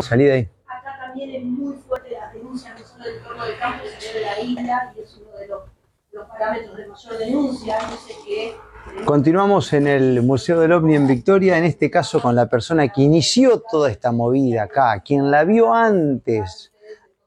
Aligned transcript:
Salí 0.00 0.24
de 0.24 0.32
ahí. 0.32 0.48
Acá 0.66 0.96
también 1.06 1.30
es 1.30 1.44
muy 1.44 1.76
fuerte 1.86 2.10
la 2.10 2.32
denuncia, 2.32 2.74
no 2.76 2.84
solo 2.84 3.04
del 3.04 3.20
pueblo 3.22 3.44
de 3.44 3.56
campo, 3.58 3.84
sino 3.98 4.14
de 4.14 4.20
la 4.22 4.40
isla, 4.40 4.92
y 4.96 5.00
es 5.00 5.20
uno 5.24 5.38
de 5.38 5.46
los, 5.46 5.60
los 6.12 6.26
parámetros 6.26 6.76
de 6.76 6.86
mayor 6.88 7.18
denuncia. 7.18 7.78
No 7.80 7.96
sé 7.96 8.12
qué. 8.26 8.56
Continuamos 9.04 9.72
en 9.72 9.86
el 9.86 10.22
Museo 10.22 10.58
del 10.60 10.72
OVNI 10.72 10.96
en 10.96 11.06
Victoria, 11.06 11.56
en 11.58 11.64
este 11.64 11.90
caso 11.92 12.20
con 12.20 12.34
la 12.34 12.48
persona 12.48 12.88
que 12.88 13.02
inició 13.02 13.60
toda 13.70 13.88
esta 13.90 14.10
movida 14.10 14.64
acá, 14.64 15.00
quien 15.00 15.30
la 15.30 15.44
vio 15.44 15.72
antes, 15.72 16.72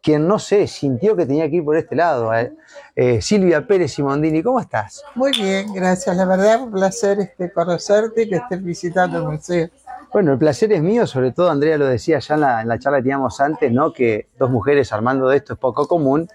quien 0.02 0.28
no 0.28 0.38
sé, 0.38 0.68
sintió 0.68 1.16
que 1.16 1.26
tenía 1.26 1.50
que 1.50 1.56
ir 1.58 1.64
por 1.66 1.78
este 1.78 1.96
lado. 1.96 2.34
eh. 2.34 2.54
Eh, 2.96 3.22
Silvia 3.22 3.66
Pérez 3.66 3.94
Simondini, 3.94 4.44
¿cómo 4.44 4.60
estás? 4.60 5.04
Muy 5.16 5.32
bien, 5.32 5.74
gracias. 5.74 6.16
La 6.18 6.26
verdad, 6.26 6.62
un 6.62 6.72
placer 6.72 7.20
este, 7.22 7.52
conocerte 7.52 8.24
y 8.24 8.30
que 8.30 8.36
estés 8.36 8.62
visitando 8.62 9.18
el 9.20 9.24
museo. 9.24 9.70
Bueno, 10.18 10.32
el 10.32 10.40
placer 10.40 10.74
es 10.74 10.82
mío, 10.82 11.06
sobre 11.06 11.32
todo 11.32 11.52
Andrea 11.52 11.78
lo 11.78 11.86
decía 11.86 12.18
ya 12.18 12.34
en 12.34 12.42
la, 12.42 12.62
en 12.64 12.68
la 12.68 12.80
charla 12.80 12.98
que 12.98 13.04
teníamos 13.04 13.40
antes, 13.40 13.72
¿no? 13.72 13.94
Que 13.94 14.30
dos 14.40 14.50
mujeres 14.50 14.92
armando 14.92 15.30
de 15.30 15.38
esto 15.38 15.54
es 15.54 15.60
poco 15.60 15.88
común. 15.88 16.28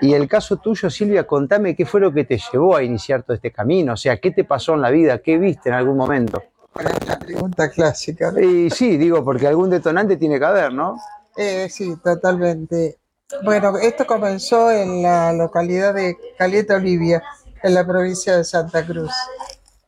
Y 0.00 0.14
el 0.14 0.26
caso 0.26 0.56
tuyo, 0.56 0.88
Silvia, 0.88 1.26
contame 1.26 1.76
qué 1.76 1.84
fue 1.84 2.00
lo 2.00 2.10
que 2.10 2.24
te 2.24 2.38
llevó 2.38 2.74
a 2.74 2.82
iniciar 2.82 3.24
todo 3.24 3.34
este 3.34 3.52
camino, 3.52 3.92
o 3.92 3.96
sea, 3.98 4.16
qué 4.16 4.30
te 4.30 4.44
pasó 4.44 4.72
en 4.72 4.80
la 4.80 4.88
vida, 4.88 5.18
qué 5.18 5.36
viste 5.36 5.68
en 5.68 5.74
algún 5.74 5.98
momento. 5.98 6.42
Bueno, 6.72 6.88
la 7.06 7.18
pregunta 7.18 7.70
clásica. 7.70 8.32
¿no? 8.32 8.40
Y 8.40 8.70
sí, 8.70 8.96
digo, 8.96 9.22
porque 9.22 9.46
algún 9.46 9.68
detonante 9.68 10.16
tiene 10.16 10.38
que 10.38 10.46
haber, 10.46 10.72
¿no? 10.72 10.96
Eh, 11.36 11.68
sí, 11.68 11.96
totalmente. 12.02 12.96
Bueno, 13.44 13.76
esto 13.76 14.06
comenzó 14.06 14.70
en 14.70 15.02
la 15.02 15.34
localidad 15.34 15.92
de 15.92 16.16
Caleta 16.38 16.76
Olivia, 16.76 17.22
en 17.62 17.74
la 17.74 17.86
provincia 17.86 18.38
de 18.38 18.44
Santa 18.44 18.86
Cruz. 18.86 19.12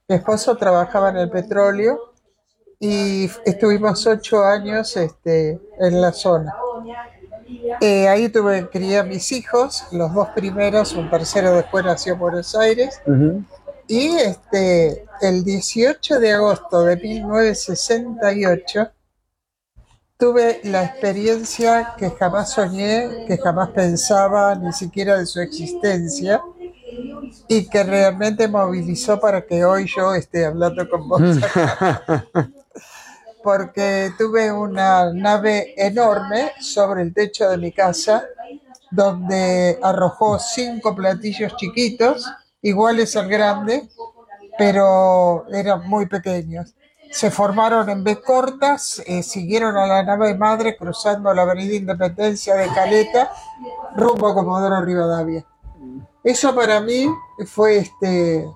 Mi 0.09 0.17
esposo 0.17 0.59
trabajaba 0.59 1.09
en 1.09 1.17
el 1.17 1.31
petróleo 1.31 2.09
y 2.83 3.30
estuvimos 3.45 4.07
ocho 4.07 4.43
años 4.43 4.97
este, 4.97 5.61
en 5.79 6.01
la 6.01 6.12
zona. 6.12 6.55
Eh, 7.80 8.09
ahí 8.09 8.30
tuve 8.30 8.70
crié 8.70 8.98
a 8.98 9.05
mis 9.05 9.30
hijos, 9.33 9.84
los 9.92 10.14
dos 10.14 10.28
primeros, 10.31 10.95
un 10.95 11.11
tercero 11.11 11.53
después 11.53 11.84
nació 11.84 12.14
en 12.14 12.19
Buenos 12.19 12.55
Aires. 12.55 13.03
Ujú. 13.06 13.45
Y 13.86 14.17
este, 14.17 15.05
el 15.20 15.45
18 15.45 16.20
de 16.20 16.33
agosto 16.33 16.84
de 16.84 16.97
1968 16.97 18.91
tuve 20.17 20.61
la 20.64 20.84
experiencia 20.84 21.95
que 21.98 22.11
jamás 22.11 22.53
soñé, 22.53 23.27
que 23.27 23.36
jamás 23.36 23.70
pensaba 23.70 24.55
ni 24.55 24.73
siquiera 24.73 25.19
de 25.19 25.27
su 25.27 25.41
existencia 25.41 26.41
y 27.47 27.69
que 27.69 27.83
realmente 27.83 28.48
movilizó 28.48 29.20
para 29.20 29.45
que 29.45 29.64
hoy 29.64 29.86
yo 29.86 30.14
esté 30.14 30.47
hablando 30.47 30.89
con 30.89 31.08
vos. 31.08 31.20
Porque 33.51 34.12
tuve 34.17 34.53
una 34.53 35.12
nave 35.12 35.75
enorme 35.77 36.53
sobre 36.61 37.03
el 37.03 37.12
techo 37.12 37.51
de 37.51 37.59
mi 37.59 37.73
casa 37.73 38.23
donde 38.92 39.77
arrojó 39.83 40.39
cinco 40.39 40.95
platillos 40.95 41.57
chiquitos, 41.57 42.33
iguales 42.62 43.17
al 43.17 43.29
grande, 43.29 43.89
pero 44.57 45.48
eran 45.53 45.89
muy 45.89 46.07
pequeños. 46.07 46.77
Se 47.11 47.33
formaron 47.33 47.91
en 47.91 48.05
B 48.05 48.20
cortas, 48.23 49.03
eh, 49.05 49.25
siguieron 49.25 49.77
a 49.77 49.85
la 49.85 50.05
nave 50.05 50.37
madre 50.37 50.77
cruzando 50.77 51.35
la 51.35 51.42
avenida 51.42 51.75
Independencia 51.75 52.55
de 52.55 52.69
Caleta, 52.69 53.33
rumbo 53.97 54.29
a 54.29 54.35
Comodoro 54.35 54.81
Rivadavia. 54.81 55.45
Eso 56.23 56.55
para 56.55 56.79
mí 56.79 57.09
fue 57.47 57.79
este, 57.79 58.48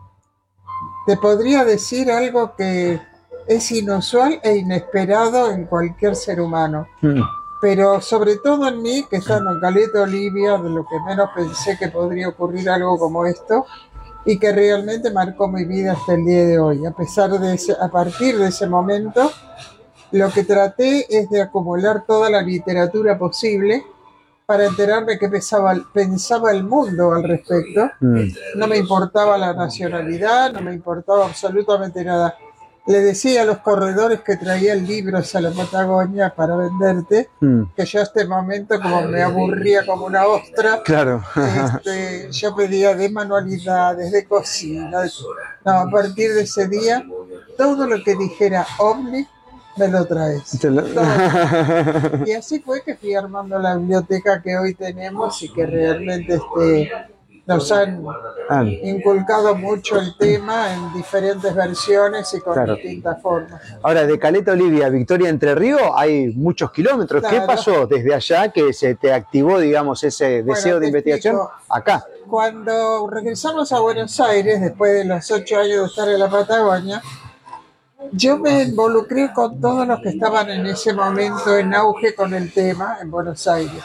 te 1.04 1.16
podría 1.16 1.64
decir 1.64 2.12
algo 2.12 2.54
que 2.54 3.00
es 3.46 3.70
inusual 3.72 4.40
e 4.42 4.56
inesperado 4.56 5.50
en 5.50 5.66
cualquier 5.66 6.16
ser 6.16 6.40
humano 6.40 6.86
Mm. 7.02 7.22
pero 7.60 8.00
sobre 8.00 8.36
todo 8.36 8.68
en 8.68 8.82
mí, 8.82 9.06
que 9.08 9.16
estando 9.16 9.52
en 9.52 9.60
Caleta 9.60 10.02
Olivia, 10.02 10.58
de 10.58 10.68
lo 10.68 10.86
que 10.86 11.00
menos 11.00 11.30
pensé 11.34 11.78
que 11.78 11.88
podría 11.88 12.28
ocurrir 12.28 12.68
algo 12.68 12.98
como 12.98 13.24
esto, 13.24 13.64
y 14.26 14.38
que 14.38 14.52
realmente 14.52 15.10
marcó 15.10 15.48
mi 15.48 15.64
vida 15.64 15.92
hasta 15.92 16.14
el 16.14 16.24
día 16.24 16.44
de 16.46 16.58
hoy. 16.58 16.84
A 16.86 16.90
pesar 16.90 17.30
de 17.30 17.54
ese, 17.54 17.72
a 17.78 17.88
partir 17.88 18.38
de 18.38 18.48
ese 18.48 18.66
momento, 18.66 19.30
lo 20.12 20.30
que 20.30 20.44
traté 20.44 21.06
es 21.08 21.28
de 21.30 21.42
acumular 21.42 22.04
toda 22.06 22.30
la 22.30 22.42
literatura 22.42 23.18
posible 23.18 23.84
para 24.46 24.66
enterarme 24.66 25.18
qué 25.18 25.28
pensaba, 25.28 25.74
pensaba 25.92 26.52
el 26.52 26.64
mundo 26.64 27.12
al 27.12 27.22
respecto. 27.22 27.90
Mm. 28.00 28.20
No 28.56 28.66
me 28.66 28.76
importaba 28.76 29.38
la 29.38 29.54
nacionalidad, 29.54 30.52
no 30.52 30.60
me 30.60 30.74
importaba 30.74 31.26
absolutamente 31.26 32.04
nada. 32.04 32.36
Le 32.86 33.00
decía 33.00 33.42
a 33.42 33.44
los 33.46 33.58
corredores 33.58 34.20
que 34.20 34.36
traían 34.36 34.86
libros 34.86 35.34
a 35.34 35.40
la 35.40 35.50
Patagonia 35.52 36.34
para 36.34 36.54
venderte, 36.54 37.30
Mm. 37.40 37.62
que 37.74 37.84
yo 37.86 38.00
a 38.00 38.02
este 38.02 38.26
momento, 38.26 38.78
como 38.78 39.00
me 39.02 39.22
aburría 39.22 39.86
como 39.86 40.04
una 40.04 40.26
ostra, 40.26 40.82
Claro. 40.84 41.22
este, 41.34 42.28
yo 42.30 42.54
pedía 42.54 42.94
de 42.94 43.08
manualidades, 43.08 44.12
de 44.12 44.26
cocina. 44.26 45.00
de- 45.00 45.10
No, 45.64 45.72
a 45.72 45.90
partir 45.90 46.34
de 46.34 46.42
ese 46.42 46.68
día, 46.68 47.02
todo 47.56 47.86
lo 47.86 48.04
que 48.04 48.16
dijera 48.16 48.66
ovni, 48.78 49.26
me 49.78 49.88
lo 49.88 50.04
traes. 50.04 50.62
Lo- 50.64 50.84
Y 52.28 52.32
así 52.32 52.60
fue 52.60 52.82
que 52.82 52.96
fui 52.96 53.14
armando 53.14 53.58
la 53.58 53.76
biblioteca 53.76 54.42
que 54.42 54.58
hoy 54.58 54.74
tenemos 54.74 55.42
y 55.42 55.50
que 55.50 55.64
realmente 55.64 56.34
este, 56.34 56.92
nos 57.46 57.70
han 57.72 58.02
Ah, 58.48 58.62
inculcado 58.64 59.54
mucho 59.54 59.98
el 59.98 60.16
tema 60.18 60.74
en 60.74 60.92
diferentes 60.92 61.54
versiones 61.54 62.32
y 62.34 62.40
con 62.40 62.52
Claro. 62.52 62.74
distintas 62.74 63.22
formas. 63.22 63.60
Ahora, 63.82 64.06
de 64.06 64.18
Caleta 64.18 64.52
Olivia 64.52 64.86
a 64.86 64.88
Victoria 64.90 65.30
Entre 65.30 65.54
Ríos 65.54 65.80
hay 65.96 66.28
muchos 66.34 66.70
kilómetros. 66.70 67.24
¿Qué 67.28 67.40
pasó 67.40 67.86
desde 67.86 68.14
allá 68.14 68.50
que 68.50 68.72
se 68.74 68.94
te 68.96 69.12
activó, 69.14 69.58
digamos, 69.58 70.04
ese 70.04 70.42
deseo 70.42 70.78
de 70.78 70.88
investigación 70.88 71.36
explico. 71.36 71.62
acá? 71.70 72.04
Cuando 72.28 73.08
regresamos 73.10 73.72
a 73.72 73.80
Buenos 73.80 74.18
Aires, 74.20 74.60
después 74.60 74.92
de 74.92 75.04
los 75.06 75.30
ocho 75.30 75.58
años 75.58 75.80
de 75.80 75.86
estar 75.86 76.08
en 76.08 76.18
la 76.18 76.28
Patagonia, 76.28 77.02
yo 78.12 78.36
me 78.38 78.62
involucré 78.64 79.32
con 79.32 79.58
todos 79.60 79.86
los 79.88 80.00
que 80.00 80.10
estaban 80.10 80.50
en 80.50 80.66
ese 80.66 80.92
momento 80.92 81.56
en 81.56 81.74
auge 81.74 82.14
con 82.14 82.34
el 82.34 82.52
tema 82.52 82.98
en 83.00 83.10
Buenos 83.10 83.46
Aires. 83.48 83.82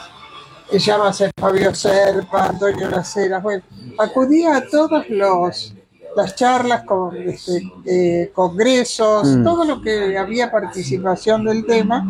Que 0.70 0.78
llámase 0.78 1.30
Fabio 1.36 1.74
Serpa, 1.74 2.46
Antonio 2.46 2.88
Laceras, 2.88 3.42
bueno, 3.42 3.62
acudía 3.98 4.56
a 4.56 4.66
todos 4.66 5.08
los 5.08 5.74
las 6.16 6.34
charlas, 6.34 6.82
con, 6.82 7.16
este, 7.16 7.62
eh, 7.86 8.32
congresos, 8.34 9.28
Mm. 9.28 9.44
todo 9.44 9.64
lo 9.64 9.80
que 9.80 10.18
había 10.18 10.50
participación 10.50 11.44
del 11.44 11.64
tema, 11.64 12.04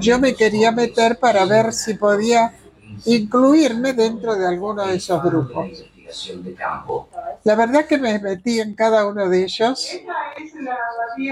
yo 0.00 0.18
me 0.18 0.34
quería 0.34 0.72
meter 0.72 1.18
para 1.18 1.44
ver 1.44 1.74
si 1.74 1.92
podía 1.94 2.54
incluirme 3.04 3.92
dentro 3.92 4.34
de 4.34 4.46
alguno 4.46 4.86
de 4.86 4.96
esos 4.96 5.22
grupos. 5.22 5.84
La 7.44 7.54
verdad 7.54 7.84
que 7.86 7.98
me 7.98 8.18
metí 8.18 8.60
en 8.60 8.74
cada 8.74 9.06
uno 9.06 9.28
de 9.28 9.42
ellos 9.44 9.90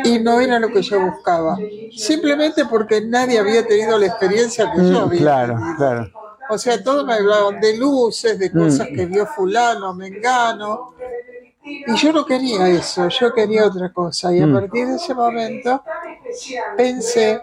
y 0.05 0.19
no 0.19 0.39
era 0.41 0.59
lo 0.61 0.69
que 0.71 0.83
yo 0.83 1.01
buscaba. 1.01 1.57
Simplemente 1.97 2.67
porque 2.67 3.01
nadie 3.01 3.39
había 3.39 3.67
tenido 3.67 3.99
la 3.99 4.07
experiencia 4.07 4.71
que 4.71 4.83
yo 4.83 5.01
Mm, 5.01 5.09
había 5.09 5.21
claro, 5.21 5.55
tenido. 5.55 5.77
claro. 5.77 6.11
O 6.51 6.59
sea, 6.59 6.83
todos 6.83 7.05
me 7.07 7.15
hablaban 7.15 7.61
de 7.61 7.77
luces, 7.77 8.39
de 8.39 8.51
cosas 8.53 8.91
Mm. 8.91 8.95
que 8.95 9.07
vio 9.07 9.27
fulano, 9.27 9.95
mengano. 9.95 10.95
Y 11.63 11.95
yo 11.97 12.13
no 12.13 12.25
quería 12.25 12.69
eso, 12.69 13.09
yo 13.09 13.33
quería 13.33 13.67
otra 13.67 13.93
cosa. 13.93 14.35
Y 14.35 14.41
a 14.41 14.47
Mm. 14.47 14.53
partir 14.55 14.87
de 14.89 14.97
ese 14.97 15.15
momento 15.15 15.83
pensé 16.77 17.41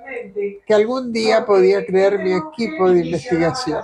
que 0.65 0.73
algún 0.73 1.11
día 1.13 1.45
podía 1.45 1.85
crear 1.85 2.19
mi 2.19 2.33
equipo 2.33 2.89
de 2.89 3.01
investigación. 3.01 3.81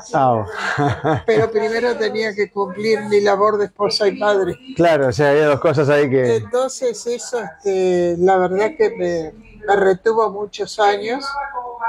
Pero 1.25 1.49
primero 1.51 1.95
tenía 1.97 2.33
que 2.33 2.51
cumplir 2.51 3.01
mi 3.09 3.21
labor 3.21 3.57
de 3.57 3.65
esposa 3.65 4.07
y 4.07 4.13
madre. 4.17 4.57
claro, 4.75 5.07
o 5.07 5.11
sea, 5.11 5.29
había 5.31 5.45
dos 5.47 5.59
cosas 5.59 5.87
ahí 5.89 6.09
que... 6.09 6.35
Entonces 6.37 7.05
eso, 7.07 7.39
este, 7.39 8.15
la 8.19 8.37
verdad 8.37 8.71
que 8.77 8.89
me, 8.89 9.33
me 9.65 9.75
retuvo 9.75 10.29
muchos 10.31 10.79
años 10.79 11.23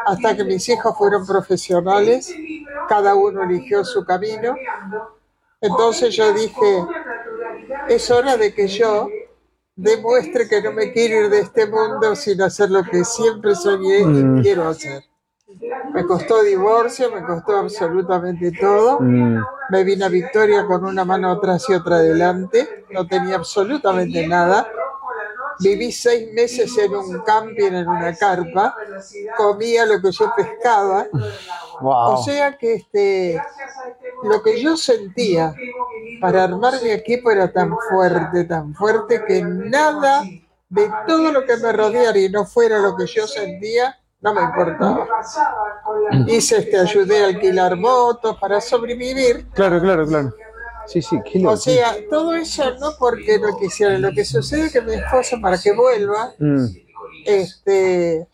hasta 0.07 0.37
que 0.37 0.45
mis 0.45 0.69
hijos 0.69 0.97
fueron 0.99 1.27
profesionales, 1.27 2.33
cada 2.89 3.15
uno 3.15 3.43
eligió 3.45 3.85
su 3.85 4.05
camino. 4.05 4.55
Entonces 5.61 6.15
yo 6.15 6.33
dije, 6.33 6.87
es 7.89 8.11
hora 8.11 8.37
de 8.37 8.55
que 8.55 8.67
yo 8.69 9.09
demuestre 9.77 10.49
que 10.49 10.63
no 10.63 10.73
me 10.73 10.93
quiero 10.93 11.25
ir 11.25 11.31
de 11.31 11.41
este 11.41 11.67
mundo 11.67 12.15
sin 12.15 12.41
hacer 12.43 12.71
lo 12.71 12.85
que 12.85 13.05
siempre 13.05 13.55
soñé 13.55 14.05
Mm. 14.05 14.39
y 14.39 14.43
quiero 14.43 14.69
hacer. 14.69 15.03
Me 15.93 16.05
costó 16.05 16.43
divorcio, 16.43 17.11
me 17.13 17.25
costó 17.25 17.57
absolutamente 17.57 18.53
todo. 18.61 18.99
Mm, 19.01 19.39
Me 19.71 19.83
vine 19.83 20.05
a 20.05 20.09
Victoria 20.09 20.67
con 20.67 20.85
una 20.85 21.05
mano 21.07 21.31
atrás 21.31 21.65
y 21.71 21.75
otra 21.75 21.97
adelante. 21.97 22.85
No 22.91 23.07
tenía 23.07 23.37
absolutamente 23.37 24.27
nada. 24.27 24.69
Viví 25.61 25.93
seis 25.93 26.33
meses 26.33 26.77
en 26.79 26.95
un 26.95 27.21
camping, 27.21 27.73
en 27.73 27.89
una 27.89 28.15
carpa. 28.15 28.75
Comía 29.37 29.87
lo 29.87 30.01
que 30.01 30.11
yo 30.13 30.33
pescaba. 30.37 31.07
wow. 31.81 32.15
O 32.15 32.23
sea 32.23 32.57
que 32.57 32.75
este, 32.75 33.41
lo 34.23 34.43
que 34.43 34.61
yo 34.61 34.77
sentía 34.77 35.55
para 36.21 36.45
armar 36.45 36.75
mi 36.83 36.91
equipo 36.91 37.31
era 37.31 37.53
tan 37.53 37.75
fuerte, 37.89 38.45
tan 38.45 38.75
fuerte 38.75 39.23
que 39.27 39.43
nada 39.43 40.25
de 40.69 40.91
todo 41.07 41.31
lo 41.31 41.45
que 41.45 41.57
me 41.57 41.73
rodeara 41.73 42.19
y 42.19 42.29
no 42.29 42.45
fuera 42.45 42.79
lo 42.79 42.97
que 42.97 43.07
yo 43.07 43.27
sentía, 43.27 43.97
no 44.21 44.35
me 44.35 44.43
importaba. 44.43 45.07
Hice 46.27 46.59
este, 46.59 46.79
ayudé 46.79 47.25
a 47.25 47.27
alquilar 47.29 47.77
motos 47.77 48.39
para 48.39 48.61
sobrevivir. 48.61 49.47
Claro, 49.53 49.81
claro, 49.81 50.07
claro. 50.07 50.35
Sí, 50.87 51.01
sí, 51.03 51.19
qué 51.25 51.45
O 51.47 51.57
sea, 51.57 51.97
todo 52.09 52.35
eso 52.35 52.75
no 52.79 52.93
porque 52.99 53.39
no 53.39 53.57
quisiera, 53.57 53.99
lo 53.99 54.13
que 54.13 54.25
sucede 54.25 54.67
es 54.67 54.73
que 54.73 54.81
mi 54.83 54.95
esposa 54.95 55.39
para 55.41 55.59
que 55.59 55.73
vuelva, 55.73 56.35
Mm, 56.39 56.67
este, 57.25 58.29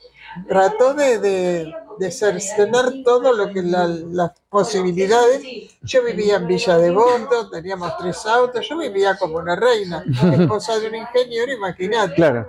trató 0.48 0.94
de, 0.94 1.18
de, 1.18 1.72
de 1.98 2.10
cercenar 2.10 2.92
todo 3.04 3.32
lo 3.32 3.52
que 3.52 3.62
la- 3.62 3.86
las 3.86 4.32
posibilidades. 4.48 5.42
Yo 5.82 6.02
vivía 6.04 6.36
en 6.36 6.46
Villa 6.46 6.76
Devoto, 6.76 7.48
teníamos 7.50 7.96
tres 7.98 8.24
autos, 8.26 8.66
yo 8.68 8.76
vivía 8.78 9.16
como 9.16 9.36
una 9.36 9.56
reina, 9.56 10.04
esposa 10.32 10.78
de 10.78 10.88
un 10.88 10.94
ingeniero, 10.96 11.52
imagínate. 11.52 12.14
claro. 12.14 12.46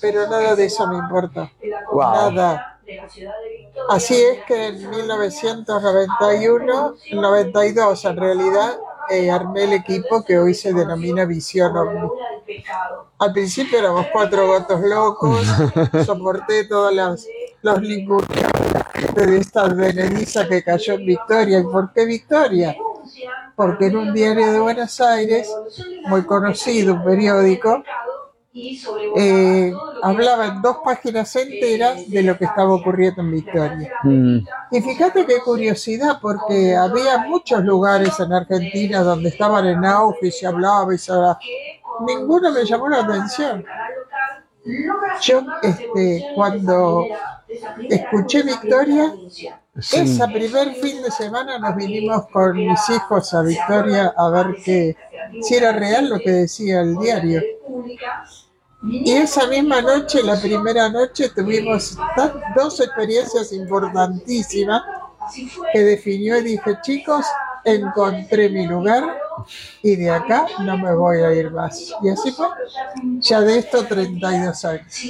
Pero 0.00 0.26
nada 0.28 0.54
de 0.56 0.64
eso 0.64 0.86
me 0.86 0.96
importa, 0.96 1.52
Wow. 1.92 2.12
nada. 2.12 2.80
Así 3.90 4.22
es 4.22 4.44
que 4.46 4.68
en 4.68 4.88
1991, 4.88 6.96
92 7.10 8.04
en 8.04 8.16
realidad, 8.16 8.78
eh, 9.10 9.30
armé 9.30 9.64
el 9.64 9.72
equipo 9.74 10.24
que 10.24 10.38
hoy 10.38 10.54
se 10.54 10.72
denomina 10.72 11.24
Visión. 11.24 11.72
Al 13.18 13.32
principio 13.32 13.78
éramos 13.78 14.06
cuatro 14.12 14.50
gatos 14.50 14.80
locos, 14.80 15.46
soporté 16.06 16.64
todas 16.64 16.94
las 16.94 17.26
los 17.62 17.82
lingurios 17.82 18.52
de 19.14 19.38
esta 19.38 19.62
advenediza 19.62 20.48
que 20.48 20.62
cayó 20.62 20.94
en 20.94 21.06
Victoria. 21.06 21.58
¿Y 21.58 21.64
por 21.64 21.92
qué 21.92 22.06
Victoria? 22.06 22.76
Porque 23.54 23.86
en 23.86 23.96
un 23.96 24.14
diario 24.14 24.52
de 24.52 24.60
Buenos 24.60 25.00
Aires, 25.00 25.50
muy 26.06 26.22
conocido, 26.24 26.94
un 26.94 27.04
periódico, 27.04 27.82
eh, 28.52 29.72
hablaba 30.02 30.46
en 30.46 30.62
dos 30.62 30.78
páginas 30.84 31.34
enteras 31.36 32.10
de 32.10 32.22
lo 32.22 32.36
que 32.36 32.46
estaba 32.46 32.74
ocurriendo 32.74 33.22
en 33.22 33.30
Victoria. 33.30 33.92
Mm, 34.02 34.38
Y 34.72 34.80
fíjate 34.80 35.24
qué 35.24 35.38
curiosidad, 35.38 36.18
porque 36.20 36.74
había 36.74 37.18
muchos 37.18 37.62
lugares 37.64 38.18
en 38.18 38.32
Argentina 38.32 39.02
donde 39.02 39.28
estaban 39.28 39.66
en 39.66 39.84
auge 39.84 40.28
y 40.28 40.30
se 40.32 40.46
hablaba 40.46 40.92
y 40.92 40.98
se 40.98 41.12
hablaba. 41.12 41.38
Ninguno 42.06 42.50
me 42.50 42.64
llamó 42.64 42.88
la 42.88 43.00
atención. 43.00 43.64
Yo, 45.22 45.42
este, 45.62 46.26
cuando 46.34 47.06
escuché 47.88 48.42
Victoria, 48.42 49.14
sí. 49.78 49.96
ese 49.96 50.26
primer 50.28 50.74
fin 50.74 51.02
de 51.02 51.10
semana 51.10 51.58
nos 51.58 51.76
vinimos 51.76 52.26
con 52.32 52.56
mis 52.56 52.90
hijos 52.90 53.32
a 53.32 53.42
Victoria 53.42 54.12
a 54.16 54.28
ver 54.30 54.56
que, 54.64 54.96
si 55.40 55.54
era 55.54 55.72
real 55.72 56.08
lo 56.08 56.18
que 56.18 56.30
decía 56.30 56.80
el 56.80 56.96
diario. 56.98 57.42
Y 58.82 59.12
esa 59.12 59.46
misma 59.46 59.82
noche, 59.82 60.22
la 60.22 60.40
primera 60.40 60.88
noche, 60.88 61.28
tuvimos 61.30 61.96
dos 62.56 62.80
experiencias 62.80 63.52
importantísimas 63.52 64.82
que 65.72 65.80
definió 65.80 66.38
y 66.38 66.42
dije, 66.42 66.78
chicos, 66.82 67.26
encontré 67.64 68.48
mi 68.48 68.66
lugar 68.66 69.18
y 69.82 69.96
de 69.96 70.10
acá 70.10 70.46
no 70.60 70.78
me 70.78 70.94
voy 70.94 71.18
a 71.18 71.32
ir 71.32 71.50
más. 71.50 71.94
Y 72.02 72.08
así 72.08 72.32
fue. 72.32 72.46
Ya 73.20 73.40
de 73.42 73.58
esto 73.58 73.84
32 73.84 74.64
años. 74.64 75.02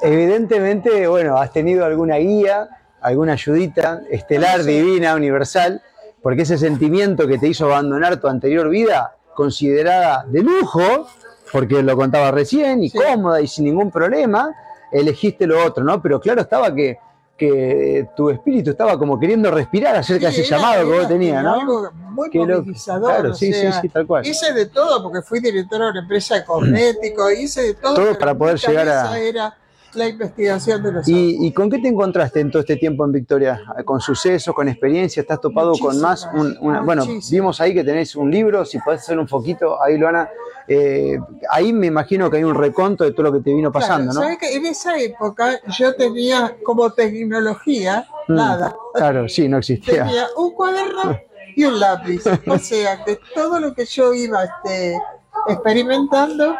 Evidentemente, 0.00 1.06
bueno, 1.08 1.36
has 1.38 1.52
tenido 1.52 1.84
alguna 1.84 2.16
guía, 2.16 2.68
alguna 3.00 3.32
ayudita 3.32 4.00
estelar, 4.10 4.62
divina, 4.62 5.14
universal, 5.14 5.82
porque 6.22 6.42
ese 6.42 6.58
sentimiento 6.58 7.26
que 7.26 7.38
te 7.38 7.48
hizo 7.48 7.66
abandonar 7.66 8.20
tu 8.20 8.28
anterior 8.28 8.68
vida, 8.68 9.16
considerada 9.34 10.24
de 10.26 10.42
lujo, 10.42 11.08
porque 11.52 11.82
lo 11.82 11.96
contaba 11.96 12.30
recién, 12.30 12.82
y 12.82 12.90
Sí. 12.90 12.98
cómoda 12.98 13.40
y 13.40 13.46
sin 13.46 13.64
ningún 13.66 13.90
problema, 13.90 14.54
elegiste 14.92 15.46
lo 15.46 15.64
otro, 15.64 15.84
¿no? 15.84 16.00
Pero 16.02 16.20
claro 16.20 16.40
estaba 16.42 16.74
que, 16.74 16.98
que 17.36 18.08
tu 18.16 18.30
espíritu 18.30 18.70
estaba 18.70 18.98
como 18.98 19.18
queriendo 19.18 19.50
respirar 19.50 19.94
acerca 19.96 20.26
de 20.26 20.32
ese 20.32 20.40
era- 20.48 20.56
llamado 20.56 20.90
que 20.90 20.98
vos 20.98 21.08
tenías, 21.08 21.42
¿no? 21.42 21.54
Algo 21.60 21.90
muy 21.92 22.28
loco. 22.32 22.46
movilizador. 22.62 23.10
Claro, 23.14 23.34
sí, 23.34 23.52
sí, 23.52 23.60
sea, 23.60 23.80
sí, 23.80 23.88
tal 23.88 24.06
cual. 24.06 24.26
Hice 24.26 24.52
de 24.52 24.66
todo 24.66 25.02
porque 25.02 25.22
fui 25.22 25.38
directora 25.40 25.84
de 25.86 25.90
una 25.92 26.00
empresa 26.00 26.34
de 26.34 26.44
cosméticos, 26.44 27.32
hice 27.38 27.62
de 27.62 27.74
todo. 27.74 27.94
Todo 27.94 28.18
para 28.18 28.34
poder 28.34 28.58
llegar 28.58 28.88
a- 28.88 29.18
era 29.18 29.54
la 29.94 30.08
investigación 30.08 30.82
de 30.82 30.92
los 30.92 31.08
¿Y, 31.08 31.46
y 31.46 31.52
con 31.52 31.70
qué 31.70 31.78
te 31.78 31.88
encontraste 31.88 32.40
en 32.40 32.50
todo 32.50 32.60
este 32.60 32.76
tiempo 32.76 33.04
en 33.04 33.12
Victoria? 33.12 33.62
¿Con 33.84 34.00
sucesos, 34.00 34.54
con 34.54 34.68
experiencia? 34.68 35.20
¿Estás 35.22 35.40
topado 35.40 35.72
con 35.80 36.00
más? 36.00 36.28
Un- 36.34 36.56
una- 36.60 36.82
bueno, 36.82 37.04
vimos 37.30 37.60
ahí 37.60 37.72
que 37.74 37.82
tenés 37.84 38.14
un 38.16 38.30
libro, 38.30 38.64
si 38.64 38.78
podés 38.80 39.00
hacer 39.02 39.18
un 39.18 39.26
foquito, 39.28 39.82
ahí 39.82 39.96
Luana. 39.98 40.28
eh, 40.70 41.18
ahí 41.50 41.72
me 41.72 41.86
imagino 41.86 42.30
que 42.30 42.36
hay 42.36 42.44
un 42.44 42.54
reconto 42.54 43.02
de 43.04 43.12
todo 43.12 43.22
lo 43.24 43.32
que 43.32 43.40
te 43.40 43.54
vino 43.54 43.72
pasando, 43.72 44.12
Claro, 44.12 44.14
¿no? 44.14 44.20
¿sabes 44.20 44.38
qué? 44.38 44.54
En 44.56 44.66
esa 44.66 44.98
época 44.98 45.58
yo 45.78 45.94
tenía 45.96 46.56
como 46.62 46.90
tecnología 46.92 48.06
Mm, 48.28 48.34
nada. 48.34 48.76
Claro, 48.94 49.26
sí, 49.28 49.48
no 49.48 49.56
existía. 49.58 50.04
Tenía 50.04 50.26
un 50.36 50.52
cuaderno 50.52 51.18
y 51.56 51.64
un 51.64 51.80
lápiz. 51.80 52.22
O 52.46 52.58
sea 52.58 53.02
que 53.02 53.18
todo 53.34 53.58
lo 53.58 53.72
que 53.72 53.86
yo 53.86 54.12
iba 54.12 54.44
este, 54.44 54.98
experimentando 55.46 56.54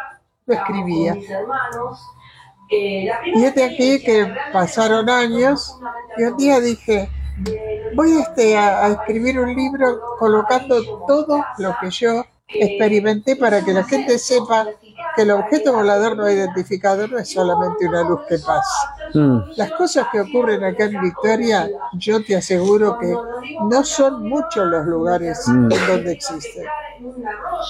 lo 0.47 0.55
escribía. 0.55 1.15
Y 2.71 3.45
este 3.45 3.65
aquí 3.65 4.03
que 4.03 4.33
pasaron 4.53 5.09
años 5.09 5.77
y 6.17 6.25
un 6.25 6.37
día 6.37 6.61
dije, 6.61 7.09
voy 7.95 8.19
este, 8.19 8.57
a, 8.57 8.85
a 8.87 8.93
escribir 8.93 9.39
un 9.41 9.55
libro 9.55 10.01
colocando 10.19 10.83
todo 11.07 11.45
lo 11.59 11.77
que 11.81 11.91
yo 11.91 12.25
experimenté 12.49 13.37
para 13.37 13.63
que 13.65 13.73
la 13.75 13.85
gente 13.85 14.19
sepa 14.19 14.67
que 15.15 15.23
el 15.23 15.31
objeto 15.33 15.73
volador 15.73 16.17
no 16.17 16.31
identificado 16.31 17.07
no 17.07 17.19
es 17.19 17.31
solamente 17.31 17.87
una 17.87 18.03
luz 18.03 18.21
que 18.29 18.39
pasa. 18.39 18.95
Mm, 19.15 19.39
Las 19.57 19.73
cosas 19.73 20.07
que 20.11 20.21
ocurren 20.21 20.65
acá 20.65 20.85
en 20.85 21.01
Victoria, 21.01 21.69
yo 21.95 22.23
te 22.25 22.37
aseguro 22.37 22.99
que 22.99 23.15
no 23.69 23.85
son 23.85 24.29
muchos 24.29 24.67
los 24.67 24.87
lugares 24.87 25.47
Mm. 25.47 25.73
en 25.73 25.87
donde 25.87 26.13
existen. 26.13 26.65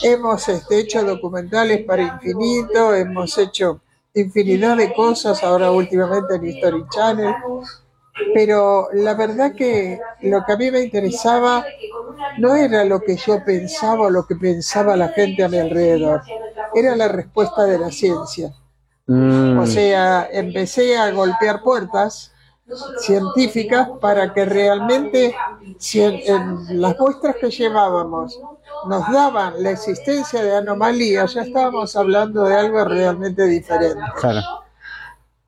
Hemos 0.03 0.49
este, 0.49 0.79
hecho 0.81 1.05
documentales 1.05 1.85
para 1.85 2.03
infinito, 2.03 2.95
hemos 2.95 3.37
hecho 3.39 3.81
infinidad 4.21 4.77
de 4.77 4.93
cosas, 4.95 5.43
ahora 5.43 5.71
últimamente 5.71 6.35
en 6.37 6.47
History 6.47 6.85
Channel, 6.91 7.35
pero 8.35 8.89
la 8.93 9.15
verdad 9.15 9.55
que 9.55 10.01
lo 10.23 10.45
que 10.45 10.53
a 10.53 10.57
mí 10.57 10.71
me 10.71 10.83
interesaba 10.83 11.65
no 12.39 12.55
era 12.55 12.85
lo 12.85 13.01
que 13.01 13.17
yo 13.17 13.45
pensaba 13.45 14.07
o 14.07 14.11
lo 14.11 14.27
que 14.27 14.37
pensaba 14.37 14.97
la 14.97 15.09
gente 15.09 15.45
a 15.45 15.49
mi 15.49 15.59
alrededor, 15.59 16.23
era 16.75 16.97
la 16.97 17.09
respuesta 17.09 17.65
de 17.65 17.79
la 17.79 17.91
ciencia. 17.91 18.53
mm, 19.07 19.59
O 19.59 19.67
sea, 19.67 20.29
empecé 20.33 20.97
a 20.97 21.11
golpear 21.13 21.63
puertas 21.63 22.33
científicas 22.99 23.89
para 24.01 24.35
que 24.35 24.45
realmente 24.45 25.35
si 25.79 26.03
en, 26.03 26.15
en 26.27 26.81
las 26.81 26.99
muestras 26.99 27.37
que 27.37 27.51
llevábamos 27.51 28.39
nos 28.87 29.11
daban 29.13 29.63
la 29.63 29.71
existencia 29.71 30.43
de 30.43 30.57
anomalías, 30.57 31.35
ya 31.35 31.43
estábamos 31.43 31.97
hablando 31.97 32.45
de 32.45 32.57
algo 32.57 32.85
realmente 32.85 33.45
diferente. 33.45 34.01
claro. 34.21 34.41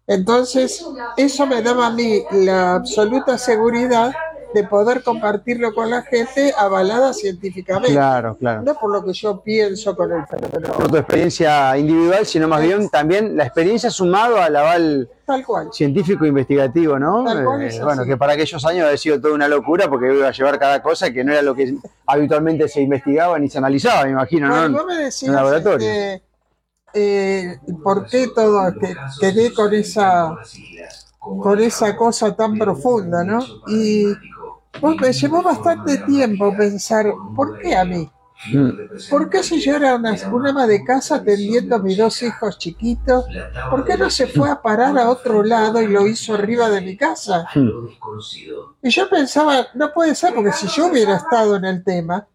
Entonces, 0.06 0.84
eso 1.16 1.46
me 1.46 1.62
daba 1.62 1.86
a 1.86 1.90
mí 1.90 2.24
la 2.32 2.74
absoluta 2.74 3.38
seguridad 3.38 4.12
de 4.52 4.64
poder 4.64 5.02
compartirlo 5.02 5.72
con 5.74 5.90
la 5.90 6.02
gente 6.02 6.52
avalada 6.58 7.12
científicamente. 7.12 7.92
Claro, 7.92 8.36
claro. 8.36 8.62
No 8.62 8.74
por 8.74 8.90
lo 8.92 9.04
que 9.04 9.12
yo 9.12 9.40
pienso 9.40 9.94
con 9.96 10.10
el 10.12 10.26
fenómeno. 10.26 10.72
Por 10.74 10.88
tu 10.90 10.96
experiencia 10.96 11.76
individual, 11.78 12.26
sino 12.26 12.48
más 12.48 12.60
bien 12.62 12.88
también 12.88 13.36
la 13.36 13.44
experiencia 13.44 13.90
sumado 13.90 14.38
al 14.40 14.56
aval 14.56 15.08
Tal 15.24 15.44
cual. 15.44 15.68
científico 15.72 16.26
investigativo, 16.26 16.98
¿no? 16.98 17.24
Tal 17.24 17.44
cual 17.44 17.62
Eh, 17.62 17.80
bueno, 17.82 18.04
que 18.04 18.16
para 18.16 18.32
aquellos 18.32 18.64
años 18.64 18.86
había 18.86 18.96
sido 18.98 19.20
toda 19.20 19.34
una 19.34 19.46
locura 19.46 19.88
porque 19.88 20.12
iba 20.14 20.26
a 20.28 20.32
llevar 20.32 20.58
cada 20.58 20.82
cosa 20.82 21.12
que 21.12 21.22
no 21.22 21.32
era 21.32 21.42
lo 21.42 21.54
que 21.54 21.76
habitualmente 22.06 22.66
se 22.68 22.80
investigaba 22.80 23.38
ni 23.38 23.48
se 23.48 23.58
analizaba, 23.58 24.04
me 24.04 24.10
imagino, 24.10 24.48
Bueno, 24.48 24.68
¿no? 24.68 24.76
vos 24.78 24.86
me 24.86 24.96
decías, 25.04 25.28
en 25.28 25.34
laboratorio. 25.36 25.88
este, 25.88 26.22
eh, 26.92 27.58
¿por 27.84 28.06
qué 28.06 28.26
todo 28.34 28.72
que 28.80 28.96
quedé 29.20 29.54
con 29.54 29.72
esa 29.74 30.34
con 31.20 31.60
esa 31.60 31.94
cosa 31.96 32.34
tan 32.34 32.58
profunda, 32.58 33.22
no? 33.22 33.44
Y 33.68 34.06
me 35.00 35.12
llevó 35.12 35.42
bastante 35.42 35.98
tiempo 35.98 36.56
pensar, 36.56 37.12
¿por 37.34 37.58
qué 37.58 37.76
a 37.76 37.84
mí? 37.84 38.10
¿Por 39.10 39.28
qué 39.28 39.42
si 39.42 39.60
yo 39.60 39.76
era 39.76 39.96
una, 39.96 40.16
una 40.32 40.50
ama 40.50 40.66
de 40.66 40.82
casa 40.82 41.16
atendiendo 41.16 41.76
a 41.76 41.78
mis 41.78 41.98
dos 41.98 42.22
hijos 42.22 42.58
chiquitos, 42.58 43.26
¿por 43.68 43.84
qué 43.84 43.98
no 43.98 44.08
se 44.08 44.26
fue 44.26 44.48
a 44.48 44.62
parar 44.62 44.98
a 44.98 45.10
otro 45.10 45.42
lado 45.42 45.82
y 45.82 45.88
lo 45.88 46.06
hizo 46.06 46.34
arriba 46.34 46.70
de 46.70 46.80
mi 46.80 46.96
casa? 46.96 47.46
Y 48.82 48.88
yo 48.88 49.10
pensaba, 49.10 49.66
no 49.74 49.92
puede 49.92 50.14
ser, 50.14 50.34
porque 50.34 50.52
si 50.52 50.68
yo 50.68 50.86
hubiera 50.86 51.16
estado 51.16 51.56
en 51.56 51.66
el 51.66 51.84
tema, 51.84 52.26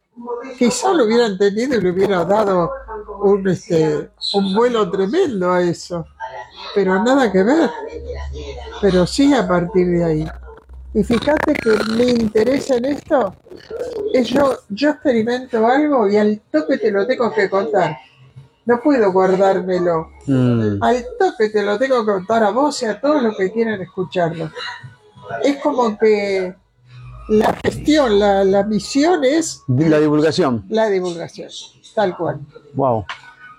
quizá 0.60 0.94
lo 0.94 1.06
hubiera 1.06 1.26
entendido 1.26 1.78
y 1.78 1.82
le 1.82 1.90
hubiera 1.90 2.24
dado 2.24 2.70
un, 3.22 3.48
este, 3.48 4.12
un 4.34 4.54
vuelo 4.54 4.90
tremendo 4.92 5.52
a 5.52 5.64
eso. 5.64 6.06
Pero 6.76 7.02
nada 7.04 7.32
que 7.32 7.44
ver. 7.44 7.70
Pero 8.82 9.08
sí 9.08 9.34
a 9.34 9.48
partir 9.48 9.88
de 9.88 10.04
ahí. 10.04 10.28
Y 10.96 11.04
fíjate 11.04 11.54
que 11.54 11.72
mi 11.94 12.10
interés 12.12 12.70
en 12.72 12.86
esto 12.86 13.36
es 14.14 14.28
yo, 14.30 14.56
yo 14.70 14.92
experimento 14.92 15.68
algo 15.68 16.10
y 16.10 16.16
al 16.18 16.42
toque 16.52 16.78
te 16.78 16.90
lo 16.90 17.06
tengo 17.06 17.32
que 17.34 17.50
contar. 17.50 17.98
no 18.66 18.80
puedo 18.82 19.12
guardármelo. 19.12 20.10
Mm, 20.26 20.82
Al 20.82 21.06
tope 21.20 21.50
te 21.50 21.62
lo 21.64 21.78
tengo 21.78 22.00
que 22.06 22.12
contar 22.14 22.44
a 22.44 22.50
vos 22.52 22.82
y 22.82 22.86
a 22.86 23.00
todos 23.00 23.22
los 23.22 23.36
que 23.38 23.52
quieran 23.52 23.82
escucharlo. 23.82 24.50
Es 25.44 25.58
como 25.58 25.98
que 25.98 26.56
la 27.28 27.54
gestión, 27.64 28.18
la, 28.18 28.44
la 28.46 28.64
misión 28.64 29.24
es 29.26 29.62
la 29.68 30.00
divulgación. 30.00 30.64
la 30.70 30.88
divulgación, 30.90 31.50
tal 31.94 32.16
cual. 32.16 32.40
Wow. 32.74 33.06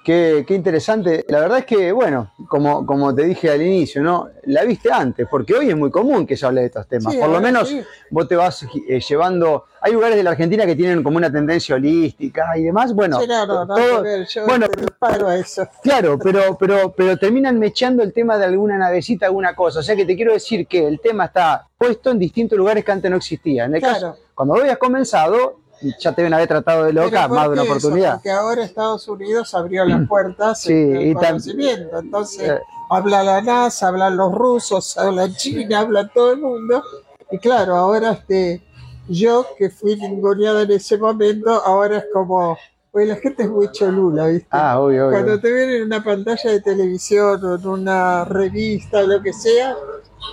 Qué, 0.06 0.44
qué 0.46 0.54
interesante. 0.54 1.24
La 1.26 1.40
verdad 1.40 1.58
es 1.58 1.64
que, 1.64 1.90
bueno, 1.90 2.30
como, 2.48 2.86
como 2.86 3.12
te 3.12 3.24
dije 3.24 3.50
al 3.50 3.60
inicio, 3.60 4.04
¿no? 4.04 4.28
La 4.44 4.62
viste 4.62 4.88
antes, 4.92 5.26
porque 5.28 5.52
hoy 5.52 5.68
es 5.68 5.76
muy 5.76 5.90
común 5.90 6.24
que 6.24 6.36
se 6.36 6.46
hable 6.46 6.60
de 6.60 6.66
estos 6.68 6.86
temas. 6.86 7.12
Sí, 7.12 7.18
Por 7.18 7.28
lo 7.28 7.34
ahora 7.38 7.44
menos 7.48 7.68
sí. 7.68 7.82
vos 8.10 8.28
te 8.28 8.36
vas 8.36 8.62
eh, 8.88 9.00
llevando. 9.00 9.64
Hay 9.80 9.92
lugares 9.92 10.16
de 10.16 10.22
la 10.22 10.30
Argentina 10.30 10.64
que 10.64 10.76
tienen 10.76 11.02
como 11.02 11.16
una 11.16 11.32
tendencia 11.32 11.74
holística 11.74 12.56
y 12.56 12.62
demás. 12.62 12.94
Bueno, 12.94 13.20
Sí, 13.20 13.26
todo- 13.26 14.02
que 14.04 14.08
ver, 14.08 14.26
yo 14.28 14.46
bueno, 14.46 14.68
disparo 14.78 15.26
a 15.26 15.36
eso. 15.38 15.66
Claro, 15.82 16.16
pero, 16.22 16.56
pero, 16.56 16.92
pero 16.96 17.16
terminan 17.16 17.58
mechando 17.58 18.04
el 18.04 18.12
tema 18.12 18.38
de 18.38 18.44
alguna 18.44 18.78
navecita, 18.78 19.26
alguna 19.26 19.56
cosa. 19.56 19.80
O 19.80 19.82
sea 19.82 19.96
que 19.96 20.04
te 20.06 20.14
quiero 20.14 20.34
decir 20.34 20.68
que 20.68 20.86
el 20.86 21.00
tema 21.00 21.24
está 21.24 21.66
puesto 21.76 22.12
en 22.12 22.20
distintos 22.20 22.56
lugares 22.56 22.84
que 22.84 22.92
antes 22.92 23.10
no 23.10 23.16
existían. 23.16 23.70
En 23.70 23.74
el 23.74 23.80
Claro. 23.80 23.94
caso, 24.12 24.16
cuando 24.36 24.54
habías 24.54 24.78
comenzado, 24.78 25.56
ya 26.00 26.12
te 26.12 26.22
deben 26.22 26.34
haber 26.34 26.48
tratado 26.48 26.84
de 26.84 26.92
loca 26.92 27.28
más 27.28 27.42
de 27.42 27.48
¿por 27.48 27.52
una 27.52 27.62
eso? 27.62 27.72
oportunidad. 27.72 28.12
Porque 28.14 28.30
ahora 28.30 28.64
Estados 28.64 29.06
Unidos 29.08 29.54
abrió 29.54 29.84
las 29.84 30.06
puertas 30.08 30.60
Sí, 30.60 30.72
en 30.72 31.10
y 31.10 31.14
conocimiento. 31.14 31.98
Entonces, 31.98 32.48
Eh. 32.50 32.60
habla 32.90 33.22
la 33.22 33.40
NASA, 33.42 33.88
hablan 33.88 34.16
los 34.16 34.32
rusos, 34.32 34.96
habla 34.98 35.32
China, 35.34 35.80
habla 35.80 36.08
todo 36.08 36.32
el 36.32 36.40
mundo. 36.40 36.82
Y 37.30 37.38
claro, 37.38 37.76
ahora 37.76 38.12
este, 38.12 38.62
yo 39.08 39.46
que 39.58 39.70
fui 39.70 39.96
ninguneada 39.96 40.62
en 40.62 40.70
ese 40.70 40.96
momento, 40.96 41.50
ahora 41.64 41.98
es 41.98 42.04
como, 42.12 42.56
pues 42.92 43.06
la 43.08 43.16
gente 43.16 43.42
es 43.42 43.50
muy 43.50 43.70
cholula, 43.72 44.26
¿viste? 44.28 44.46
Ah, 44.50 44.80
obvio, 44.80 45.08
obvio. 45.08 45.18
Cuando 45.18 45.40
te 45.40 45.52
ven 45.52 45.70
en 45.70 45.82
una 45.84 46.02
pantalla 46.02 46.50
de 46.52 46.60
televisión 46.60 47.44
o 47.44 47.54
en 47.56 47.66
una 47.66 48.24
revista 48.24 49.00
o 49.00 49.06
lo 49.06 49.20
que 49.22 49.32
sea, 49.32 49.76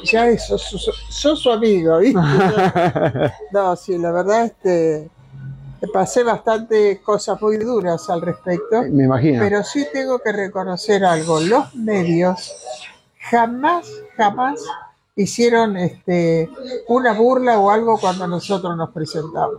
ya 0.06 0.28
eso, 0.30 0.58
sos, 0.58 0.90
sos 1.10 1.40
su 1.42 1.52
amigo, 1.52 1.98
¿viste? 1.98 2.20
No, 3.52 3.76
sí, 3.76 3.98
la 3.98 4.12
verdad, 4.12 4.46
este, 4.46 5.10
pasé 5.92 6.24
bastante 6.24 7.02
cosas 7.02 7.42
muy 7.42 7.58
duras 7.58 8.10
al 8.10 8.22
respecto, 8.22 8.84
Me 8.90 9.04
imagino. 9.06 9.40
pero 9.42 9.64
sí 9.64 9.86
tengo 9.92 10.20
que 10.20 10.32
reconocer 10.32 11.04
algo. 11.04 11.40
Los 11.40 11.74
medios 11.76 12.54
jamás, 13.30 13.88
jamás 14.18 14.62
hicieron 15.16 15.78
este, 15.78 16.50
una 16.88 17.14
burla 17.14 17.60
o 17.60 17.70
algo 17.70 18.00
cuando 18.00 18.28
nosotros 18.28 18.76
nos 18.78 18.90
presentamos. 18.92 19.58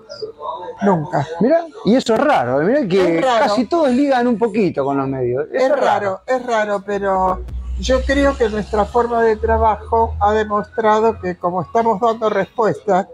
Nunca. 0.83 1.27
Mirá, 1.41 1.65
y 1.85 1.95
eso 1.95 2.15
es 2.15 2.21
raro. 2.21 2.59
Mirá 2.61 2.87
que 2.89 3.19
Es 3.19 3.25
raro. 3.25 3.45
casi 3.47 3.67
todos 3.67 3.91
ligan 3.91 4.27
un 4.27 4.39
poquito 4.39 4.85
con 4.85 4.97
los 4.97 5.07
medios. 5.09 5.47
Eso 5.53 5.67
Es 5.75 5.81
raro, 5.81 6.21
es 6.27 6.45
raro, 6.45 6.83
pero 6.85 7.43
yo 7.79 8.01
creo 8.03 8.37
que 8.37 8.49
nuestra 8.49 8.85
forma 8.85 9.23
de 9.23 9.37
trabajo 9.37 10.15
ha 10.21 10.33
demostrado 10.33 11.21
que 11.21 11.37
como 11.37 11.63
estamos 11.63 12.01
dando 12.01 12.29
respuestas, 12.31 13.07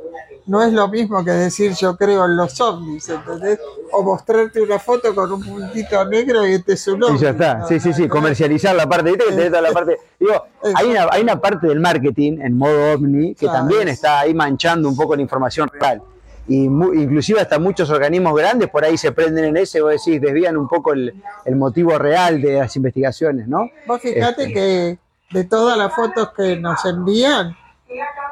no 0.50 0.62
es 0.64 0.72
lo 0.72 0.88
mismo 0.88 1.24
que 1.24 1.30
decir 1.30 1.72
yo 1.74 1.96
creo 1.96 2.24
en 2.24 2.36
los 2.36 2.60
ovnis, 2.60 3.08
¿entendés? 3.08 3.58
O 3.92 4.02
mostrarte 4.02 4.60
una 4.60 4.78
foto 4.80 5.14
con 5.14 5.30
un 5.32 5.42
puntito 5.42 6.04
negro 6.06 6.44
y 6.46 6.54
este 6.54 6.72
es 6.72 6.88
un 6.88 7.02
ovni. 7.04 7.16
Y 7.16 7.20
ya 7.20 7.30
está, 7.30 7.64
sí, 7.66 7.78
sí, 7.78 7.92
sí, 7.92 8.08
comercializar 8.08 8.74
la 8.74 8.88
parte, 8.88 9.10
¿viste? 9.10 9.26
Que 9.26 9.30
tenés 9.32 9.50
toda 9.50 9.62
la 9.62 9.70
parte. 9.72 9.98
Digo, 10.18 10.32
hay 10.74 10.88
una, 10.88 11.06
hay 11.12 11.22
una 11.22 11.40
parte 11.40 11.68
del 11.68 11.78
marketing 11.78 12.38
en 12.40 12.58
modo 12.58 12.94
ovni 12.94 13.34
que 13.36 13.46
también 13.46 13.86
está 13.88 14.20
ahí 14.20 14.34
manchando 14.34 14.88
un 14.88 14.96
poco 14.96 15.14
la 15.14 15.22
información 15.22 15.70
real. 15.72 16.02
Y 16.48 16.68
mu- 16.68 16.92
inclusive 16.94 17.40
hasta 17.40 17.60
muchos 17.60 17.88
organismos 17.90 18.34
grandes 18.34 18.68
por 18.70 18.84
ahí 18.84 18.98
se 18.98 19.12
prenden 19.12 19.44
en 19.44 19.56
ese, 19.56 19.80
vos 19.80 19.92
decís, 19.92 20.20
desvían 20.20 20.56
un 20.56 20.66
poco 20.66 20.92
el, 20.94 21.14
el 21.44 21.54
motivo 21.54 21.96
real 21.96 22.42
de 22.42 22.54
las 22.54 22.74
investigaciones, 22.74 23.46
¿no? 23.46 23.70
Vos 23.86 24.00
fijate 24.00 24.42
Este. 24.48 24.52
que 24.54 24.98
de 25.30 25.44
todas 25.44 25.78
las 25.78 25.94
fotos 25.94 26.30
que 26.36 26.56
nos 26.56 26.84
envían, 26.84 27.56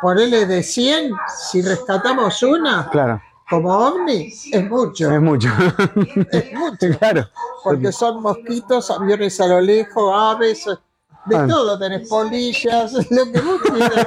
ponele 0.00 0.46
de 0.46 0.62
100, 0.62 1.12
si 1.50 1.62
rescatamos 1.62 2.42
una 2.42 2.88
Claro, 2.90 3.20
como 3.48 3.70
ovni, 3.76 4.32
es 4.52 4.68
mucho, 4.70 5.10
es 5.10 5.20
mucho. 5.20 5.48
es 6.32 6.52
mucho. 6.54 6.98
claro. 6.98 7.28
porque 7.64 7.90
son 7.92 8.20
mosquitos, 8.22 8.90
aviones 8.90 9.40
a 9.40 9.46
lo 9.46 9.60
lejos, 9.60 10.12
aves, 10.14 10.64
de 11.26 11.36
Ah. 11.36 11.46
todo, 11.46 11.78
tenés 11.78 12.08
polillas, 12.08 12.92
lo 13.10 13.32
que 13.32 13.40
vos 13.40 13.60
quieras. 13.62 14.06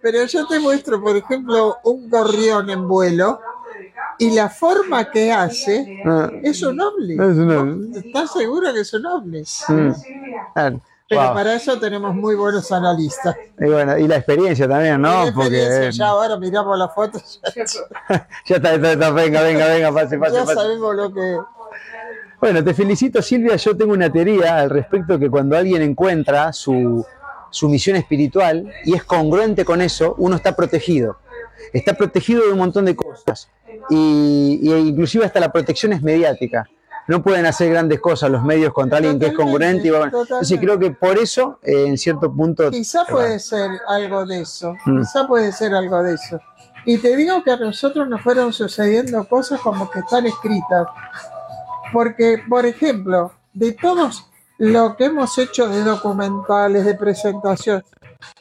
Pero 0.00 0.24
yo 0.24 0.46
te 0.46 0.58
muestro, 0.58 1.00
por 1.02 1.16
ejemplo, 1.16 1.78
un 1.84 2.08
gorrión 2.08 2.70
en 2.70 2.86
vuelo 2.88 3.40
y 4.18 4.30
la 4.30 4.48
forma 4.48 5.10
que 5.10 5.32
hace 5.32 6.02
Ah, 6.06 6.30
es 6.42 6.62
un 6.62 6.80
ovni. 6.80 7.14
Es 7.14 7.18
un 7.36 7.50
ovni. 7.50 7.98
¿Estás 7.98 8.32
seguro 8.32 8.72
que 8.72 8.80
es 8.80 8.92
un 8.94 9.06
ovni? 9.06 9.42
mm, 9.68 9.90
claro. 10.54 10.80
Pero 11.10 11.22
Wow. 11.22 11.34
para 11.34 11.54
eso 11.56 11.76
tenemos 11.80 12.14
muy 12.14 12.36
buenos 12.36 12.70
analistas. 12.70 13.34
Y 13.58 13.64
bueno, 13.64 13.98
y 13.98 14.06
la 14.06 14.14
experiencia 14.18 14.68
también, 14.68 15.00
¿no? 15.02 15.24
la 15.24 15.28
experiencia, 15.30 15.68
Porque 15.74 15.86
eh, 15.88 15.90
ya 15.92 16.06
ahora 16.06 16.36
miramos 16.38 16.78
las 16.78 16.94
fotos, 16.94 17.40
ya, 17.52 17.64
ya 18.46 18.56
está, 18.56 18.74
está, 18.74 18.92
está, 18.92 19.10
venga, 19.10 19.42
venga, 19.42 19.66
venga, 19.66 19.92
pase, 19.92 20.16
pase, 20.18 20.36
ya 20.36 20.44
pase. 20.44 20.54
sabemos 20.54 20.94
lo 20.94 21.12
que... 21.12 21.36
Bueno, 22.40 22.62
te 22.62 22.72
felicito 22.74 23.20
Silvia, 23.22 23.56
yo 23.56 23.76
tengo 23.76 23.92
una 23.92 24.08
teoría 24.10 24.58
al 24.58 24.70
respecto 24.70 25.18
que 25.18 25.28
cuando 25.28 25.58
alguien 25.58 25.82
encuentra 25.82 26.52
su, 26.52 27.04
su 27.50 27.68
misión 27.68 27.96
espiritual 27.96 28.72
y 28.84 28.94
es 28.94 29.02
congruente 29.02 29.64
con 29.64 29.80
eso, 29.82 30.14
uno 30.16 30.36
está 30.36 30.54
protegido. 30.54 31.18
Está 31.72 31.94
protegido 31.94 32.46
de 32.46 32.52
un 32.52 32.58
montón 32.58 32.84
de 32.84 32.94
cosas. 32.94 33.48
Y, 33.90 34.60
y 34.62 34.72
inclusive 34.72 35.24
hasta 35.24 35.40
la 35.40 35.50
protección 35.50 35.92
es 35.92 36.02
mediática. 36.02 36.70
No 37.10 37.24
pueden 37.24 37.44
hacer 37.44 37.70
grandes 37.70 37.98
cosas 37.98 38.30
los 38.30 38.44
medios 38.44 38.72
contra 38.72 38.98
alguien 38.98 39.18
que 39.18 39.26
es 39.26 39.34
congruente. 39.34 39.88
Y, 39.88 39.90
bueno, 39.90 40.04
entonces 40.16 40.60
creo 40.60 40.78
que 40.78 40.92
por 40.92 41.18
eso, 41.18 41.58
eh, 41.64 41.86
en 41.88 41.98
cierto 41.98 42.32
punto... 42.32 42.70
Quizá 42.70 43.04
puede 43.04 43.40
ser 43.40 43.68
algo 43.88 44.24
de 44.24 44.42
eso, 44.42 44.76
Mm. 44.86 45.00
quizá 45.00 45.26
puede 45.26 45.50
ser 45.50 45.74
algo 45.74 46.04
de 46.04 46.14
eso. 46.14 46.38
Y 46.84 46.98
te 46.98 47.16
digo 47.16 47.42
que 47.42 47.50
a 47.50 47.56
nosotros 47.56 48.08
nos 48.08 48.22
fueron 48.22 48.52
sucediendo 48.52 49.24
cosas 49.24 49.60
como 49.60 49.90
que 49.90 49.98
están 49.98 50.24
escritas. 50.24 50.86
Porque, 51.92 52.44
por 52.48 52.64
ejemplo, 52.64 53.32
de 53.54 53.72
todos 53.72 54.28
lo 54.58 54.94
que 54.94 55.06
hemos 55.06 55.36
hecho 55.36 55.68
de 55.68 55.82
documentales, 55.82 56.84
de 56.84 56.94
presentación, 56.94 57.82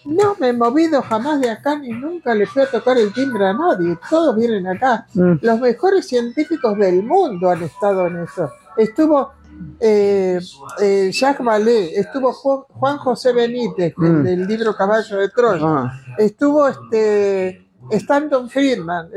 no 0.06 0.36
me 0.40 0.50
he 0.50 0.54
movido 0.54 1.02
jamás 1.02 1.42
de 1.42 1.50
acá 1.50 1.76
ni 1.76 1.90
nunca 1.90 2.36
le 2.36 2.46
fui 2.46 2.62
a 2.62 2.70
tocar 2.70 3.00
el 3.00 3.12
timbre 3.14 3.48
a 3.48 3.54
nadie. 3.54 3.98
Todos 4.12 4.36
vienen 4.36 4.68
acá. 4.68 5.08
Mm. 5.16 5.34
Los 5.42 5.60
mejores 5.60 6.08
científicos 6.08 6.78
del 6.78 7.02
mundo 7.02 7.50
han 7.50 7.64
estado 7.64 8.06
en 8.06 8.20
eso. 8.20 8.52
Estuvo 8.78 9.32
eh, 9.80 10.40
eh, 10.82 11.10
Jacques 11.12 11.46
Vallée, 11.46 11.98
estuvo 12.00 12.32
Juan, 12.34 12.98
José 12.98 13.34
Benítez, 13.34 13.94
Mm. 13.98 14.24
del 14.24 14.48
libro 14.48 14.76
Caballo 14.76 15.18
de 15.18 15.30
Troya, 15.30 15.66
Ah, 15.66 16.00
estuvo 16.18 16.68
este, 16.68 17.68
Stanton 17.92 18.50
Friedman. 18.50 19.10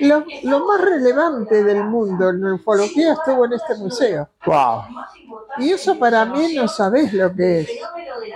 Lo, 0.00 0.24
lo 0.44 0.66
más 0.66 0.80
relevante 0.80 1.62
del 1.62 1.84
mundo 1.84 2.30
en 2.30 2.44
ufología 2.52 3.12
estuvo 3.12 3.44
en 3.44 3.52
este 3.54 3.74
museo. 3.76 4.28
wow. 4.46 4.82
Y 5.58 5.70
eso 5.70 5.98
para 5.98 6.24
mí 6.24 6.54
no 6.56 6.66
sabés 6.66 7.12
lo 7.12 7.32
que 7.34 7.60
es. 7.60 7.68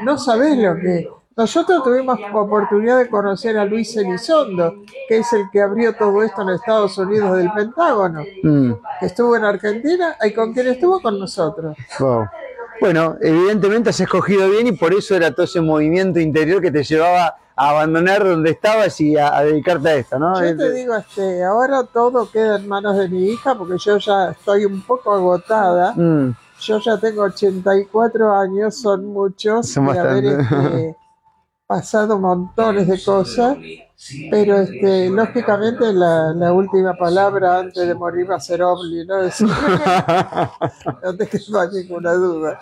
No 0.02 0.16
sabés 0.18 0.56
lo 0.56 0.74
que 0.76 0.98
es. 0.98 1.06
Nosotros 1.38 1.85
tuvimos 1.85 2.18
oportunidad 2.35 2.99
de 2.99 3.09
conocer 3.09 3.57
a 3.57 3.64
Luis 3.64 3.97
Elizondo, 3.97 4.75
que 5.09 5.18
es 5.18 5.33
el 5.33 5.45
que 5.52 5.62
abrió 5.62 5.95
todo 5.95 6.21
esto 6.25 6.42
en 6.42 6.49
Estados 6.49 6.99
Unidos 6.99 7.37
del 7.37 7.49
Pentágono, 7.52 8.25
Mm. 8.42 8.73
que 8.99 9.07
estuvo 9.07 9.37
en 9.37 9.45
Argentina 9.45 10.16
y 10.25 10.33
con 10.35 10.52
quien 10.52 10.66
estuvo 10.66 11.00
con 11.00 11.16
nosotros. 11.21 11.76
Wow. 12.00 12.26
Bueno, 12.80 13.16
evidentemente 13.21 13.90
has 13.90 14.00
escogido 14.00 14.50
bien 14.50 14.66
y 14.66 14.73
por 14.73 14.92
eso 14.92 15.14
era 15.14 15.30
todo 15.33 15.45
ese 15.45 15.61
movimiento 15.61 16.18
interior 16.18 16.61
que 16.61 16.73
te 16.73 16.83
llevaba 16.83 17.37
a 17.54 17.71
abandonar 17.71 18.25
donde 18.25 18.50
estabas 18.50 19.00
y 19.00 19.16
a, 19.16 19.37
a 19.37 19.45
dedicarte 19.45 19.88
a 19.90 19.95
esto, 19.95 20.18
¿no? 20.18 20.45
Yo 20.45 20.57
te 20.57 20.73
digo, 20.73 20.97
este, 20.97 21.45
ahora 21.45 21.85
todo 21.85 22.28
queda 22.30 22.57
en 22.57 22.66
manos 22.66 22.97
de 22.97 23.09
mi 23.09 23.28
hija 23.30 23.54
porque 23.57 23.76
yo 23.78 23.99
ya 23.99 24.30
estoy 24.30 24.64
un 24.64 24.83
poco 24.83 25.12
agotada. 25.12 25.92
Mm, 25.95 26.35
Yo 26.61 26.80
ya 26.80 26.99
tengo 26.99 27.23
84 27.23 28.33
años, 28.35 28.75
son 28.76 29.07
muchos, 29.07 29.68
Son 29.68 29.88
este, 29.90 30.97
pasado 31.68 32.18
montones 32.18 32.88
de 32.88 33.00
cosas, 33.04 33.58
pero 34.30 34.58
este, 34.58 35.10
lógicamente 35.10 35.92
la, 35.92 36.32
la 36.32 36.52
última 36.52 36.96
palabra 36.96 37.58
antes 37.60 37.87
de 37.87 37.94
morir 37.94 38.28
va 38.30 38.37
a 38.37 38.40
ser 38.40 38.62
Omni, 38.62 39.04
¿no? 39.06 39.20
Es- 39.22 39.40
no 39.42 41.16
te 41.16 41.28
ninguna 41.72 42.12
duda. 42.14 42.58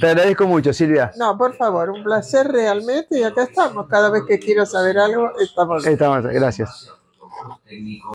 Te 0.00 0.08
agradezco 0.08 0.46
mucho, 0.46 0.72
Silvia. 0.72 1.12
No, 1.16 1.38
por 1.38 1.54
favor, 1.54 1.90
un 1.90 2.02
placer 2.02 2.48
realmente 2.48 3.18
y 3.18 3.22
acá 3.22 3.44
estamos. 3.44 3.86
Cada 3.88 4.10
vez 4.10 4.24
que 4.28 4.38
quiero 4.38 4.66
saber 4.66 4.98
algo, 4.98 5.30
estamos. 5.40 5.86
Estamos, 5.86 6.22
gracias. 6.24 6.90